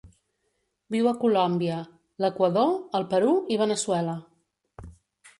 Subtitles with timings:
[0.93, 1.75] Viu a Colòmbia,
[2.25, 4.17] l'Equador, el Perú i Veneçuela.